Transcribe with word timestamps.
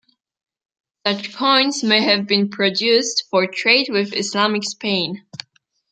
Such 1.05 1.35
coins 1.35 1.83
may 1.83 2.01
have 2.01 2.25
been 2.25 2.49
produced 2.49 3.25
for 3.29 3.45
trade 3.45 3.89
with 3.91 4.15
Islamic 4.15 4.63
Spain. 4.63 5.23